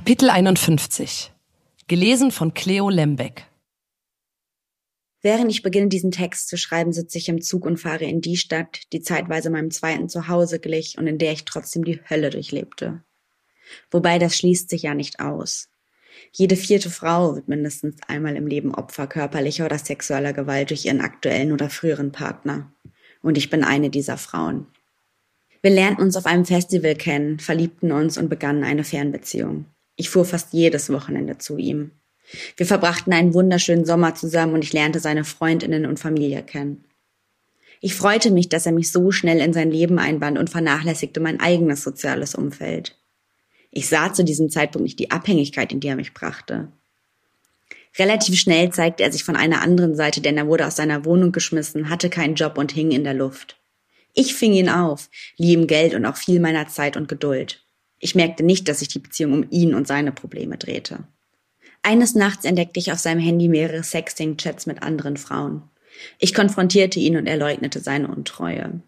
[0.00, 1.30] Kapitel 51.
[1.86, 3.44] Gelesen von Cleo Lembeck.
[5.20, 8.38] Während ich beginne, diesen Text zu schreiben, sitze ich im Zug und fahre in die
[8.38, 13.02] Stadt, die zeitweise meinem zweiten Zuhause glich und in der ich trotzdem die Hölle durchlebte.
[13.90, 15.68] Wobei das schließt sich ja nicht aus.
[16.32, 21.02] Jede vierte Frau wird mindestens einmal im Leben Opfer körperlicher oder sexueller Gewalt durch ihren
[21.02, 22.72] aktuellen oder früheren Partner.
[23.20, 24.66] Und ich bin eine dieser Frauen.
[25.60, 29.66] Wir lernten uns auf einem Festival kennen, verliebten uns und begannen eine Fernbeziehung.
[30.00, 31.90] Ich fuhr fast jedes Wochenende zu ihm.
[32.56, 36.86] Wir verbrachten einen wunderschönen Sommer zusammen und ich lernte seine Freundinnen und Familie kennen.
[37.82, 41.38] Ich freute mich, dass er mich so schnell in sein Leben einband und vernachlässigte mein
[41.38, 42.96] eigenes soziales Umfeld.
[43.70, 46.68] Ich sah zu diesem Zeitpunkt nicht die Abhängigkeit, in die er mich brachte.
[47.98, 51.30] Relativ schnell zeigte er sich von einer anderen Seite, denn er wurde aus seiner Wohnung
[51.30, 53.60] geschmissen, hatte keinen Job und hing in der Luft.
[54.14, 57.62] Ich fing ihn auf, lieh ihm Geld und auch viel meiner Zeit und Geduld.
[58.00, 61.04] Ich merkte nicht, dass sich die Beziehung um ihn und seine Probleme drehte.
[61.82, 65.62] Eines Nachts entdeckte ich auf seinem Handy mehrere Sexting-Chats mit anderen Frauen.
[66.18, 68.80] Ich konfrontierte ihn und er leugnete seine Untreue.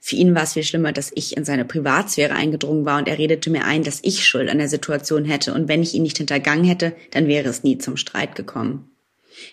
[0.00, 3.18] Für ihn war es viel schlimmer, dass ich in seine Privatsphäre eingedrungen war und er
[3.18, 6.18] redete mir ein, dass ich Schuld an der Situation hätte und wenn ich ihn nicht
[6.18, 8.90] hintergangen hätte, dann wäre es nie zum Streit gekommen.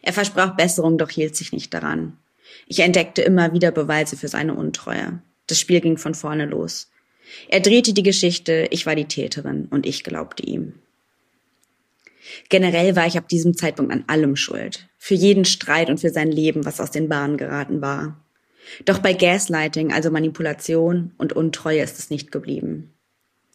[0.01, 2.17] Er versprach Besserung, doch hielt sich nicht daran.
[2.67, 5.21] Ich entdeckte immer wieder Beweise für seine Untreue.
[5.47, 6.90] Das Spiel ging von vorne los.
[7.47, 10.73] Er drehte die Geschichte, ich war die Täterin und ich glaubte ihm.
[12.49, 14.87] Generell war ich ab diesem Zeitpunkt an allem schuld.
[14.97, 18.23] Für jeden Streit und für sein Leben, was aus den Bahnen geraten war.
[18.85, 22.93] Doch bei Gaslighting, also Manipulation und Untreue, ist es nicht geblieben.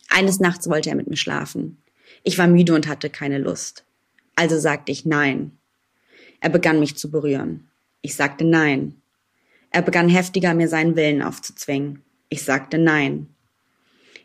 [0.09, 1.79] Eines Nachts wollte er mit mir schlafen.
[2.23, 3.85] Ich war müde und hatte keine Lust.
[4.35, 5.53] Also sagte ich Nein.
[6.41, 7.69] Er begann mich zu berühren.
[8.03, 9.01] Ich sagte Nein.
[9.71, 12.03] Er begann heftiger, mir seinen Willen aufzuzwingen.
[12.29, 13.29] Ich sagte Nein.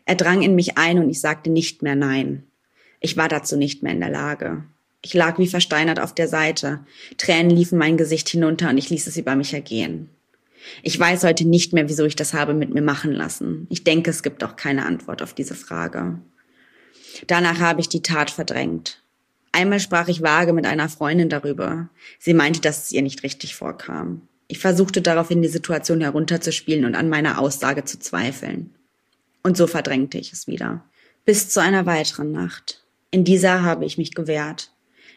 [0.04, 2.44] Er drang in mich ein und ich sagte nicht mehr Nein.
[3.00, 4.64] Ich war dazu nicht mehr in der Lage.
[5.02, 6.80] Ich lag wie versteinert auf der Seite.
[7.18, 10.08] Tränen liefen mein Gesicht hinunter und ich ließ es über mich ergehen.
[10.82, 13.66] Ich weiß heute nicht mehr, wieso ich das habe mit mir machen lassen.
[13.68, 16.20] Ich denke, es gibt auch keine Antwort auf diese Frage.
[17.26, 19.02] Danach habe ich die Tat verdrängt.
[19.50, 21.90] Einmal sprach ich vage mit einer Freundin darüber.
[22.18, 24.22] Sie meinte, dass es ihr nicht richtig vorkam.
[24.48, 28.74] Ich versuchte daraufhin die Situation herunterzuspielen und an meiner Aussage zu zweifeln.
[29.42, 30.84] Und so verdrängte ich es wieder.
[31.24, 32.84] Bis zu einer weiteren Nacht.
[33.10, 34.70] In dieser habe ich mich gewehrt.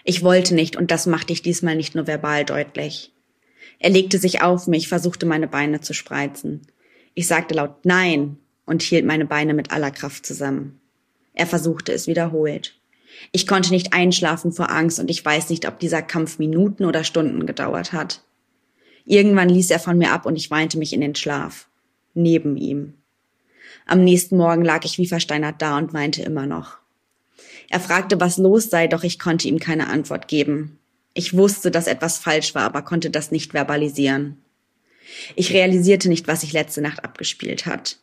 [0.04, 3.12] Ich wollte nicht, und das machte ich diesmal nicht nur verbal deutlich.
[3.80, 6.62] Er legte sich auf mich, versuchte meine Beine zu spreizen.
[7.14, 10.80] Ich sagte laut Nein und hielt meine Beine mit aller Kraft zusammen.
[11.34, 12.80] Er versuchte es wiederholt.
[13.32, 17.04] Ich konnte nicht einschlafen vor Angst und ich weiß nicht, ob dieser Kampf Minuten oder
[17.04, 18.22] Stunden gedauert hat.
[19.06, 21.70] Irgendwann ließ er von mir ab und ich weinte mich in den Schlaf.
[22.14, 22.96] Neben ihm.
[23.86, 26.78] Am nächsten Morgen lag ich wie versteinert da und weinte immer noch.
[27.70, 30.80] Er fragte, was los sei, doch ich konnte ihm keine Antwort geben.
[31.14, 34.42] Ich wusste, dass etwas falsch war, aber konnte das nicht verbalisieren.
[35.36, 37.98] Ich realisierte nicht, was sich letzte Nacht abgespielt hat.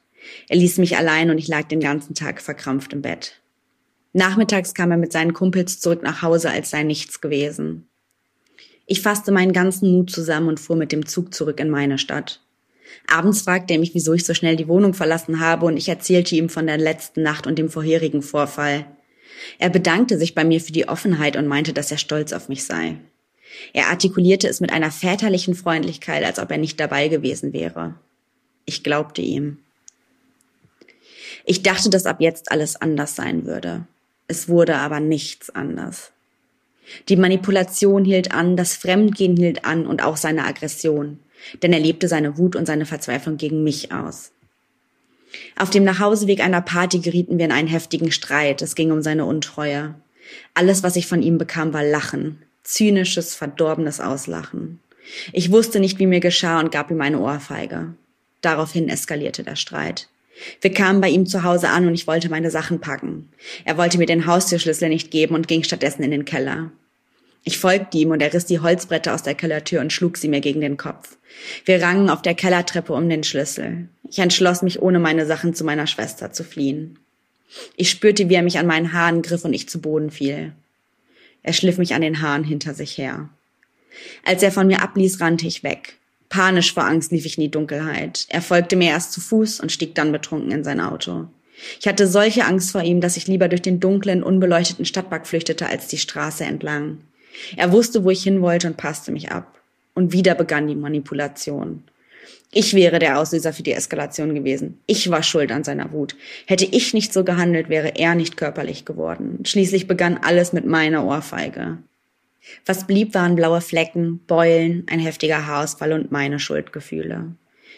[0.48, 3.40] Er ließ mich allein und ich lag den ganzen Tag verkrampft im Bett.
[4.12, 7.88] Nachmittags kam er mit seinen Kumpels zurück nach Hause, als sei nichts gewesen.
[8.86, 12.41] Ich fasste meinen ganzen Mut zusammen und fuhr mit dem Zug zurück in meine Stadt.
[13.06, 16.34] Abends fragte er mich, wieso ich so schnell die Wohnung verlassen habe, und ich erzählte
[16.34, 18.86] ihm von der letzten Nacht und dem vorherigen Vorfall.
[19.58, 22.64] Er bedankte sich bei mir für die Offenheit und meinte, dass er stolz auf mich
[22.64, 22.96] sei.
[23.72, 27.94] Er artikulierte es mit einer väterlichen Freundlichkeit, als ob er nicht dabei gewesen wäre.
[28.64, 29.58] Ich glaubte ihm.
[31.44, 33.86] Ich dachte, dass ab jetzt alles anders sein würde.
[34.28, 36.12] Es wurde aber nichts anders.
[37.08, 41.18] Die Manipulation hielt an, das Fremdgehen hielt an und auch seine Aggression
[41.62, 44.32] denn er lebte seine Wut und seine Verzweiflung gegen mich aus.
[45.56, 48.60] Auf dem Nachhauseweg einer Party gerieten wir in einen heftigen Streit.
[48.62, 49.94] Es ging um seine Untreue.
[50.54, 52.42] Alles, was ich von ihm bekam, war Lachen.
[52.64, 54.80] Zynisches, verdorbenes Auslachen.
[55.32, 57.94] Ich wusste nicht, wie mir geschah und gab ihm eine Ohrfeige.
[58.40, 60.08] Daraufhin eskalierte der Streit.
[60.60, 63.30] Wir kamen bei ihm zu Hause an und ich wollte meine Sachen packen.
[63.64, 66.72] Er wollte mir den Haustürschlüssel nicht geben und ging stattdessen in den Keller.
[67.44, 70.40] Ich folgte ihm und er riss die Holzbretter aus der Kellertür und schlug sie mir
[70.40, 71.16] gegen den Kopf.
[71.64, 73.88] Wir rangen auf der Kellertreppe um den Schlüssel.
[74.08, 76.98] Ich entschloss mich, ohne meine Sachen zu meiner Schwester zu fliehen.
[77.76, 80.52] Ich spürte, wie er mich an meinen Haaren griff und ich zu Boden fiel.
[81.42, 83.28] Er schliff mich an den Haaren hinter sich her.
[84.24, 85.98] Als er von mir abließ, rannte ich weg.
[86.32, 88.24] Panisch vor Angst lief ich in die Dunkelheit.
[88.30, 91.26] Er folgte mir erst zu Fuß und stieg dann betrunken in sein Auto.
[91.78, 95.66] Ich hatte solche Angst vor ihm, dass ich lieber durch den dunklen, unbeleuchteten Stadtpark flüchtete
[95.66, 97.02] als die Straße entlang.
[97.54, 99.60] Er wusste, wo ich hin wollte und passte mich ab.
[99.92, 101.84] Und wieder begann die Manipulation.
[102.50, 104.80] Ich wäre der Auslöser für die Eskalation gewesen.
[104.86, 106.16] Ich war schuld an seiner Wut.
[106.46, 109.40] Hätte ich nicht so gehandelt, wäre er nicht körperlich geworden.
[109.44, 111.76] Schließlich begann alles mit meiner Ohrfeige.
[112.66, 117.34] Was blieb, waren blaue Flecken, Beulen, ein heftiger Haarausfall und meine Schuldgefühle.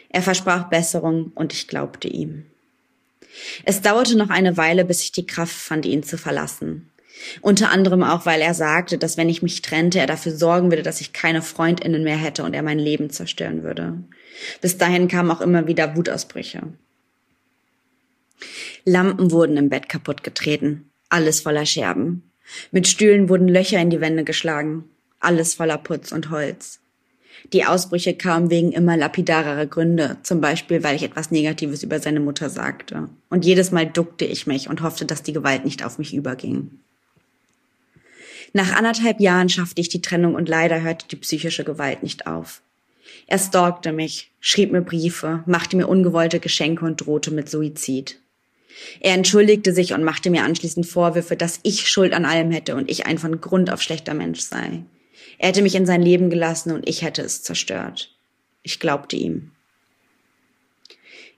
[0.08, 2.46] Er versprach Besserung und ich glaubte ihm.
[3.64, 6.90] Es dauerte noch eine Weile, bis ich die Kraft fand, ihn zu verlassen.
[7.40, 10.82] Unter anderem auch, weil er sagte, dass wenn ich mich trennte, er dafür sorgen würde,
[10.82, 13.98] dass ich keine Freundinnen mehr hätte und er mein Leben zerstören würde.
[14.60, 16.62] Bis dahin kamen auch immer wieder Wutausbrüche.
[18.84, 22.30] Lampen wurden im Bett kaputt getreten, alles voller Scherben.
[22.70, 24.84] Mit Stühlen wurden Löcher in die Wände geschlagen,
[25.20, 26.80] alles voller Putz und Holz.
[27.52, 32.20] Die Ausbrüche kamen wegen immer lapidarerer Gründe, zum Beispiel, weil ich etwas Negatives über seine
[32.20, 33.08] Mutter sagte.
[33.28, 36.78] Und jedes Mal duckte ich mich und hoffte, dass die Gewalt nicht auf mich überging.
[38.52, 42.62] Nach anderthalb Jahren schaffte ich die Trennung und leider hörte die psychische Gewalt nicht auf.
[43.26, 48.20] Er stalkte mich, schrieb mir Briefe, machte mir ungewollte Geschenke und drohte mit Suizid.
[49.00, 52.90] Er entschuldigte sich und machte mir anschließend Vorwürfe, dass ich Schuld an allem hätte und
[52.90, 54.84] ich ein von Grund auf schlechter Mensch sei.
[55.38, 58.14] Er hätte mich in sein Leben gelassen und ich hätte es zerstört.
[58.62, 59.50] Ich glaubte ihm.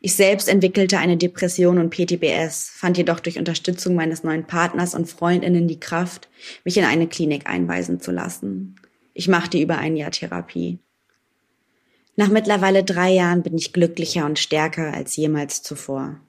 [0.00, 5.06] Ich selbst entwickelte eine Depression und PTBS, fand jedoch durch Unterstützung meines neuen Partners und
[5.06, 6.28] Freundinnen die Kraft,
[6.64, 8.76] mich in eine Klinik einweisen zu lassen.
[9.14, 10.78] Ich machte über ein Jahr Therapie.
[12.14, 16.20] Nach mittlerweile drei Jahren bin ich glücklicher und stärker als jemals zuvor.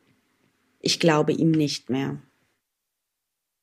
[0.87, 2.17] Ich glaube ihm nicht mehr.